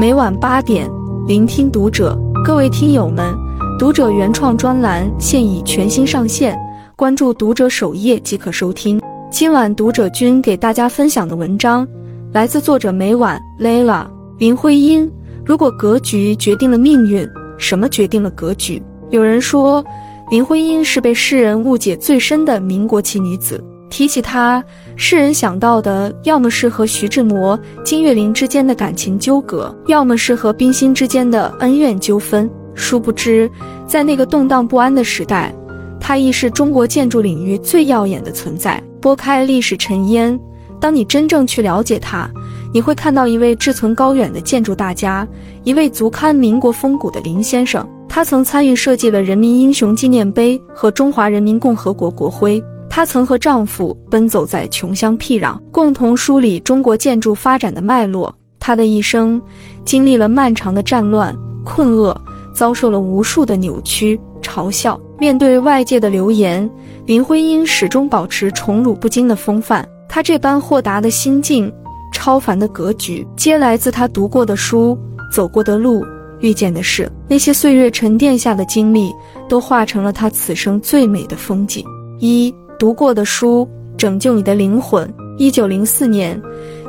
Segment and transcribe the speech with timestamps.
[0.00, 0.90] 每晚八点，
[1.26, 2.18] 聆听读者。
[2.42, 3.36] 各位听友们，
[3.78, 6.58] 读者原创专栏现已全新上线，
[6.96, 8.98] 关注读者首页即可收听。
[9.30, 11.86] 今晚读者君给大家分享的文章
[12.32, 14.06] 来自作者每晚 Layla
[14.38, 15.06] 林徽因。
[15.44, 17.28] 如果格局决定了命运，
[17.58, 18.82] 什么决定了格局？
[19.10, 19.84] 有人说，
[20.30, 23.62] 林徽因是被世人误解最深的民国奇女子。
[23.90, 24.64] 提起她，
[25.02, 32.48] 世人想到的要么是和徐志摩、金岳霖之间的感情纠葛，要么是和冰心之间的恩怨纠纷。
[32.74, 33.50] 殊不知，
[33.86, 35.54] 在那个动荡不安的时代，
[35.98, 38.80] 他亦是中国建筑领域最耀眼的存在。
[39.00, 40.38] 拨开历史尘烟，
[40.78, 42.30] 当你真正去了解他，
[42.70, 45.26] 你会看到一位志存高远的建筑大家，
[45.64, 47.88] 一位足堪民国风骨的林先生。
[48.06, 52.62] 他曾参与设计了人民英雄纪念碑和中华人民共和国国徽。
[52.90, 58.34] 她曾和丈夫奔走在穷乡僻壤，共同梳理中国建筑发展的脉络。
[58.58, 59.40] 她的一生
[59.84, 61.34] 经历了漫长的战乱、
[61.64, 62.20] 困厄，
[62.52, 65.00] 遭受了无数的扭曲、嘲笑。
[65.18, 66.68] 面对外界的流言，
[67.06, 69.88] 林徽因始终保持宠辱不惊的风范。
[70.08, 71.72] 她这般豁达的心境、
[72.12, 74.98] 超凡的格局，皆来自她读过的书、
[75.32, 76.04] 走过的路、
[76.40, 77.10] 遇见的事。
[77.28, 79.12] 那些岁月沉淀下的经历，
[79.48, 81.84] 都化成了她此生最美的风景。
[82.18, 85.06] 一读过的书，拯救你的灵魂。
[85.36, 86.40] 一九零四年，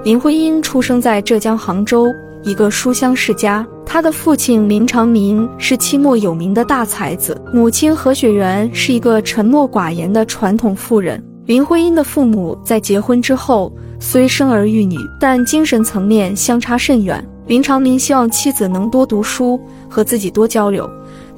[0.05, 2.07] 林徽因出生在浙江杭州
[2.43, 3.67] 一个书香世家。
[3.85, 11.21] 她的父亲林长民是清末有名的大才子，母亲何雪媛是一个沉默寡言的传统妇人。
[11.45, 17.21] 林徽因的父母在结婚之后虽生儿育女，但精神层面相差甚远。
[17.47, 20.89] 林长民希望妻子能多读书，和自己多交流。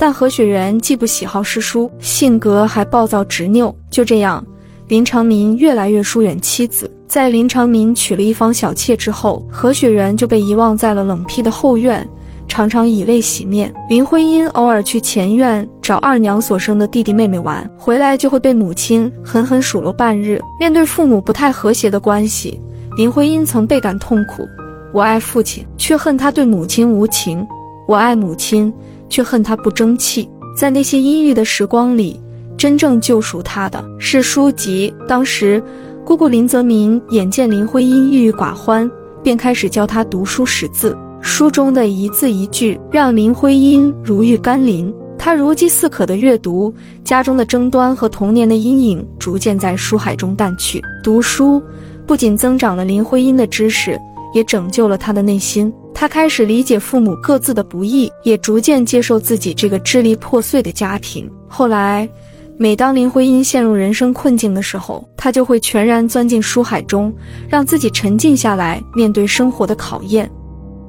[0.04, 3.74] 但何雪媛既不喜好诗书，性格还暴躁执拗。
[3.90, 4.46] 就这样，
[4.90, 6.92] 林长民越来越疏远妻子。
[7.08, 12.06] 在林长民娶了一房小妾之后，何雪媛就被遗忘在了冷僻的后院，
[12.50, 13.74] 常常以泪洗面。
[13.88, 20.38] 林徽因偶尔去前院找二娘所生的弟弟妹妹玩，回来就会被母亲狠狠数落半日。
[20.60, 22.60] 面对父母不太和谐的关系，
[22.98, 24.46] 林徽因曾倍感痛苦。
[24.92, 27.42] 我爱父亲，却恨他对母亲无情；
[27.88, 28.74] 我爱母亲。
[29.10, 30.30] 却恨他不争气。
[30.56, 32.20] 在那些阴郁的时光里，
[32.58, 34.94] 真正救赎他的是书籍。
[35.08, 35.62] 当时，
[36.06, 38.90] 姑姑林则民眼见林徽因郁郁寡欢，
[39.24, 40.96] 便开始教她读书识字。
[41.22, 44.94] 书中的一字一句，让林徽因如遇甘霖。
[45.18, 50.84] 她如饥似渴的阅读，家中的争端和童年的阴影逐渐在书海中淡去。
[51.02, 51.64] 读书
[52.06, 53.98] 不仅增长了林徽因的知识，
[54.34, 55.74] 也拯救了她的内心。
[56.04, 61.32] 他开始理解父母各自的不易，也逐渐接受自己这个支离破碎的家庭。
[61.48, 62.10] 后来，
[62.58, 67.14] 每当林徽因陷入人生困境的时候，他就会全然钻进书海中，
[67.48, 70.30] 让自己沉静下来，面对生活的考验。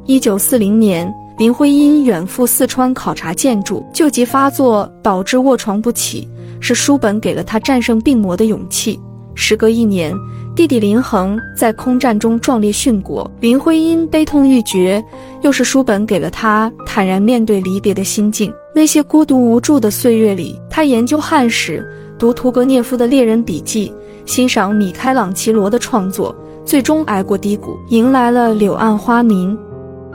[0.04, 1.08] 一九四零年，
[1.38, 8.98] 林徽因远赴四川考察建筑，旧疾发作导致卧床不起，是书本给了他战胜病魔的勇气。
[9.36, 10.12] 时隔一年。
[10.56, 15.04] 弟弟林恒在空战中壮烈殉国，林徽因悲痛欲绝，
[15.42, 18.54] 又是书本给了她坦然面对离别的心境。
[18.72, 21.84] 那些孤独无助的岁月里，他研究汉史，
[22.16, 23.92] 读屠格涅夫的《猎人笔记》，
[24.30, 26.32] 欣赏米开朗琪罗的创作，
[26.64, 29.58] 最终挨过低谷，迎来了柳暗花明。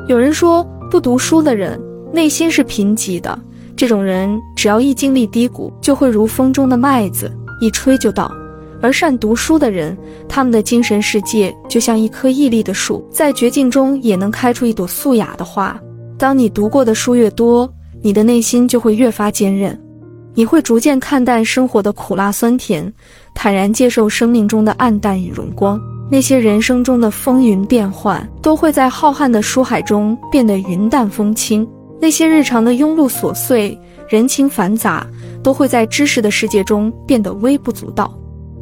[0.07, 1.77] 有人说，不读书的人
[2.13, 3.38] 内心是贫瘠的，
[3.75, 7.29] 这种人只要一经历低谷，就会如风中的麦子，
[7.59, 8.31] 一吹就倒。
[8.81, 9.97] 而善读书的人，
[10.28, 15.79] 他们的精神世界就像一棵屹立的树，在绝境中也能开出一朵素雅的花。
[16.17, 19.78] 当你读过的书越多，你的内心就会越发坚韧，
[20.34, 22.94] 你会逐渐看淡生活的苦辣酸甜，
[23.34, 25.79] 坦然接受生命中的暗淡与荣光。
[26.12, 31.63] 那些人生中的风云变幻，都会在浩瀚的书海中变得云淡风轻；
[32.01, 35.06] 那些日常的庸碌琐碎、人情繁杂，
[35.44, 38.12] 都会在知识的世界中变得微不足道。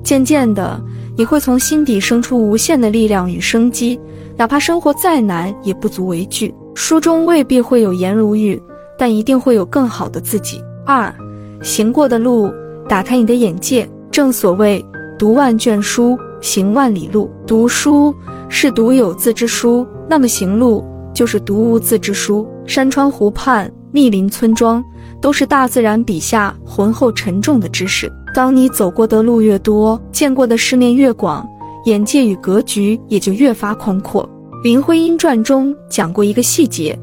[0.08, 0.82] 渐渐的，
[1.18, 4.00] 你会从心底生出无限的力量与生机，
[4.38, 6.56] 哪怕生活再难，也不足为惧。
[6.76, 8.58] 书中未必会有颜如玉，
[8.98, 10.64] 但一定会有更好的自己。
[10.86, 11.14] 二，
[11.62, 12.50] 行过的路，
[12.88, 13.86] 打开你的眼界。
[14.10, 14.82] 正所谓，
[15.20, 17.30] 读万卷书，行万里路。
[17.46, 18.16] 读书
[18.48, 22.48] 是读有字之书，那么行路就是读无字之书。
[22.66, 24.82] 山川湖畔，密林村庄，
[25.20, 28.10] 都是大自然笔下浑厚沉重的知识。
[28.38, 31.44] 当你走过的路越多，见过的世面越广，
[31.86, 34.30] 眼界与格局也就越发宽阔。
[34.64, 36.96] 林徽因传中讲过一个细节：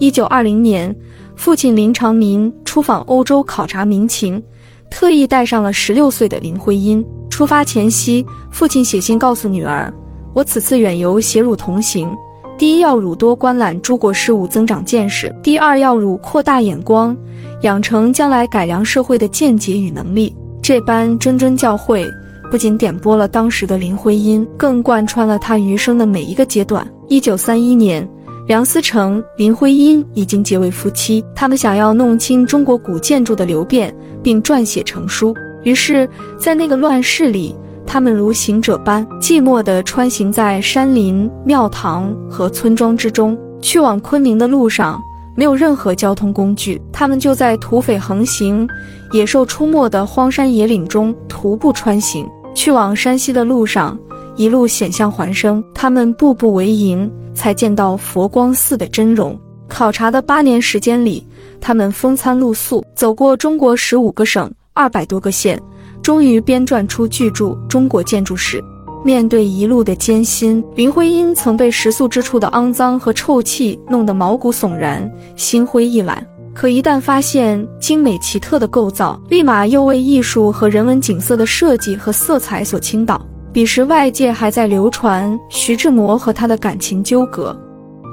[0.00, 0.92] 一九二零年，
[1.36, 4.42] 父亲林长民出访欧洲考察民情，
[4.90, 7.06] 特意带上了十六岁的林徽因。
[7.30, 9.94] 出发前夕，父亲写信告诉女儿
[10.34, 12.10] ：“我此次远游携汝同行，
[12.58, 17.16] 第一要汝多观览诸国事务，增长见识；第二要汝扩大眼光，
[17.60, 20.34] 养成将来改良社会的见解与能力。
[20.62, 22.08] 这般谆谆教诲，
[22.48, 26.86] 不仅点拨了当时的林徽因，更贯穿了她余生的每一个阶段。
[27.08, 28.08] 一九三一年。
[28.48, 35.32] 梁思成、林徽因已经结为夫妻，他们想要弄清中国古建筑的流变，并撰写成书。
[35.62, 37.54] 于是，在那个乱世里，
[37.86, 43.38] 他们如行者般寂寞地穿行在山林、庙堂和村庄之中。
[43.60, 45.00] 去往昆明的路上
[45.34, 48.68] 没有任何交通工具，他们就在土匪横行、
[49.12, 52.28] 野兽出没的荒山野岭中徒步穿行。
[52.54, 53.98] 去往山西的路上，
[54.36, 57.10] 一路险象环生，他们步步为营。
[57.34, 59.34] 才见到佛光寺的真容。
[59.66, 61.26] 考察的八年时间里，
[61.62, 65.58] 他们风餐露宿，走过中国十五个省、二百多个县，
[66.02, 68.60] 终于编撰出巨著《中国建筑史》。
[69.04, 76.24] 面对一路的艰辛，林徽因曾被食宿之处的肮脏和臭气弄得毛骨悚然、心灰意懒。
[76.54, 83.20] 可一旦发现精美奇特的构造，立马又为艺术和人文景色的设计和色彩所倾倒。
[83.52, 87.58] 彼时外界还在流传徐志摩和他的感情纠葛，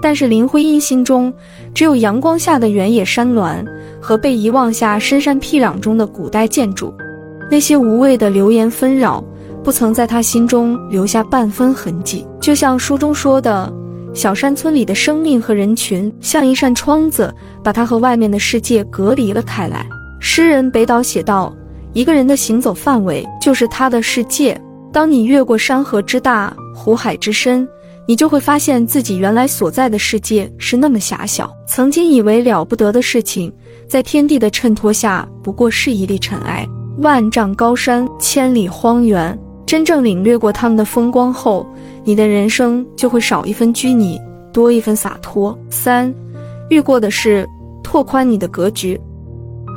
[0.02, 1.32] 但是林徽因心中
[1.74, 3.64] 只有阳光下的原野山峦
[4.02, 6.94] 和被遗忘下深山僻壤中的古代建筑，
[7.52, 9.24] 那些无谓的流言纷扰
[9.64, 12.26] 不曾在他心中留下半分痕迹。
[12.40, 13.72] 就像书中说的，
[14.14, 17.34] 小山村里的生命和人群像一扇窗子，
[17.64, 19.86] 把他和外面的世界隔离了开来。
[20.20, 21.56] 诗人北岛写道
[21.94, 24.60] ：“一个人的行走范围就是他的世界。”
[24.92, 27.68] 当你越过山河之大，湖海之深，
[28.08, 31.48] 你就会发现自己原来所在的世界是那么狭小。
[31.68, 33.54] 曾经以为了不得的事情，
[33.88, 36.68] 在天地的衬托下，不过是一粒尘埃。
[36.98, 39.40] 万丈高山，千里荒原，
[39.70, 41.64] 真正领略过他们的风光后，
[42.04, 44.20] 你的人生就会少一分拘泥，
[44.52, 45.56] 多一分洒脱。
[45.70, 46.12] 三，
[46.72, 47.48] 遇过的事，
[47.84, 49.00] 拓宽你的格局。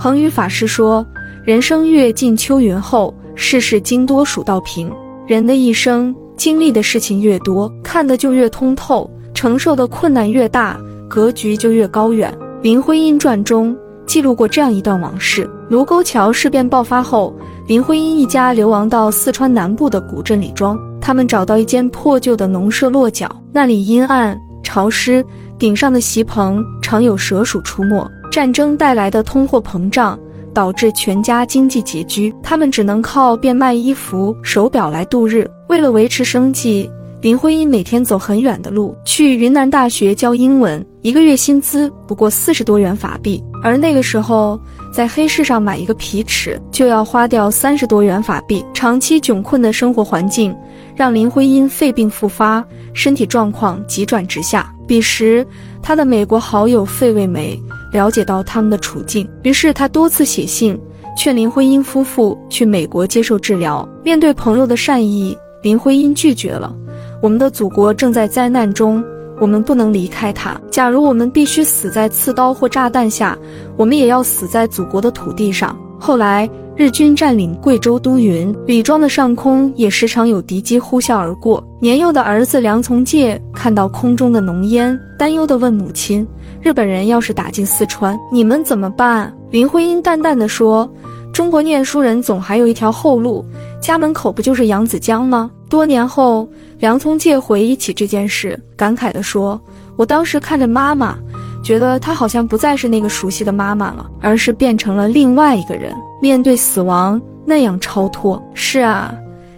[0.00, 1.06] 恒宇法师说
[1.44, 4.90] ：“人生越近秋云后，世事经多数道平。”
[5.28, 12.32] 人的一生经历的事情越多，看得就越通透，承受的困难越大，格局就越高远。
[12.62, 17.34] 林徽因传中记录过这样一段往事：卢沟桥事变爆发后，
[17.66, 20.78] 林徽因一家流亡到四川南部的古镇李庄。
[21.00, 25.24] 他们找到一间破旧的农舍落脚，那里阴暗潮湿，
[25.58, 28.08] 顶上的席棚常有蛇鼠出没。
[28.30, 30.18] 战争带来的通货膨胀。
[30.54, 35.50] 导致全家经济拮据，他们只能靠变卖衣服、手表来度日。
[35.70, 36.90] 为了维持生计，
[37.22, 43.40] 林徽因每天走很远的路去云南大学教英文，一个月薪资不过四十多元法币。
[43.62, 44.60] 而那个时候，
[44.92, 48.64] 在黑市上买一个皮尺就要花掉三十多元法币。
[48.74, 50.52] 长期窘困的生活环境
[50.96, 54.74] 让林徽因肺病复发，身体状况急转直下。
[54.88, 55.46] 彼时，
[55.80, 57.56] 她的美国好友费慰梅。
[57.92, 60.76] 了解到他们的处境，于是他多次写信
[61.16, 63.88] 劝林徽因夫妇去美国接受治疗。
[64.02, 66.74] 面对朋友的善意，林徽因拒绝了。
[67.22, 69.02] 我们的祖国正在灾难中，
[69.38, 70.60] 我们不能离开它。
[70.72, 73.38] 假如我们必须死在刺刀或炸弹下，
[73.76, 75.78] 我们也要死在祖国的土地上。
[76.00, 81.62] 后来，日军占领贵州都匀，李庄的上空也时常有敌机呼啸而过。
[81.80, 86.26] 年幼的儿子梁从诫看到空中的浓烟，担忧地问母亲。
[86.60, 89.32] 日本人要是打进四川，你们怎么办？
[89.52, 90.92] 林徽因淡淡的说
[91.32, 93.44] ：“中国念书人总还有一条后路，
[93.80, 96.46] 家门口不就是扬子江吗？”多年后，
[96.80, 99.58] 梁从诫回忆起这件事，感慨地说
[99.96, 101.16] ：“我当时看着妈妈，
[101.64, 109.14] 觉得她好像不再是那个熟悉的妈妈了，而是变成了另外一个人，面对死亡那样超脱。”是啊，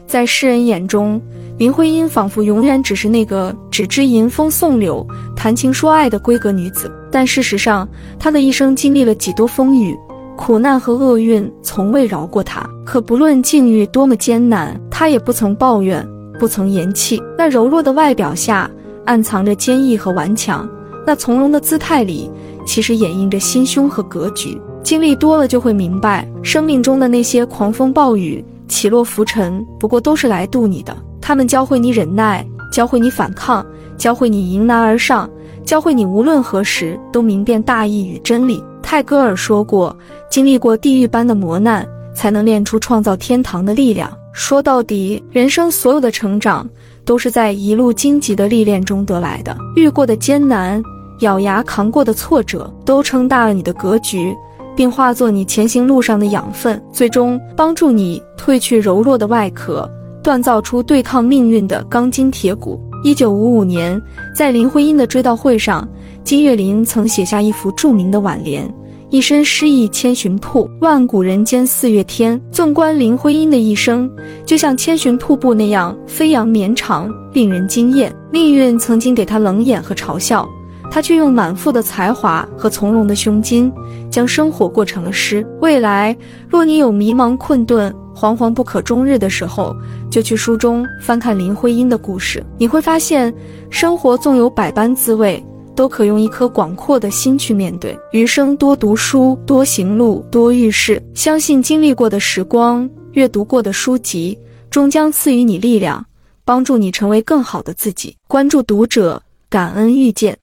[0.07, 1.21] 在世人眼中。
[1.59, 5.05] 林徽因仿佛永远只是那个只知吟风送柳、
[5.35, 7.89] 谈情说爱的闺阁女子，但事实上，
[8.21, 9.97] 她的一生经历了几多风雨、
[10.37, 12.65] 苦难和厄运，从未饶过她。
[12.85, 16.09] 可不论境遇多么艰难，他也不曾抱怨，
[16.39, 17.21] 不曾言弃。
[17.37, 18.71] 那柔弱的外表下，
[19.05, 20.65] 暗藏着坚毅和顽强；
[21.05, 22.31] 那从容的姿态里，
[22.65, 24.57] 其实掩映着心胸和格局。
[24.85, 30.97] 经历多了，就会明白，生命中的那些狂风暴雨、起落浮沉，不过都是来渡你的。
[31.21, 33.67] 他们教会你忍耐，教会你反抗，
[33.99, 35.29] 教会你迎难而上，
[35.65, 38.63] 教会你无论何时都明辨大义与真理。
[38.81, 39.97] 泰戈尔说过
[40.31, 41.85] ：“经历过地狱般的磨难，
[42.15, 46.69] 才能练出创造天堂的力量。”说到底，人生所有的成长
[47.05, 49.57] 都是在一路荆棘的历练中得来的。
[49.77, 50.83] 遇过的艰难，
[51.21, 54.35] 咬牙扛过的挫折，都撑大了你的格局，
[54.75, 59.89] 并化作你前行路上的养分，最终帮助你褪去柔弱的外壳。
[60.21, 62.81] 锻造出对抗命运的钢筋铁骨。
[63.05, 64.01] 一九五五年，
[64.35, 65.87] 在林徽因的追悼会上，
[66.25, 68.67] 金岳霖曾写下一幅著名的挽联
[69.11, 74.11] ：“一身诗意千寻瀑，万古人间四月天。”纵观林徽因的一生，
[74.45, 78.15] 就像千寻瀑布那样飞扬绵长，令人惊艳。
[78.31, 80.49] 命运曾经给她冷眼和嘲笑，
[80.91, 83.73] 她却用满腹的才华和从容的胸襟，
[84.11, 85.47] 将生活过成了诗。
[85.61, 86.17] 未来，
[86.49, 89.77] 若你有迷茫困顿，惶惶不可终日的时候，
[90.11, 93.33] 就去书中翻看林徽因的故事，你会发现，
[93.71, 95.45] 生活纵有百般滋味，
[95.75, 97.99] 都可用一颗广阔的心去面对。
[98.13, 104.39] 余生多读书，多行路，多遇事，相信经历过的时光，阅读过的书籍，
[104.71, 106.05] 终将赐予你力量，
[106.45, 108.17] 帮助你成为更好的自己。
[108.29, 110.37] 关注读者，感恩遇见。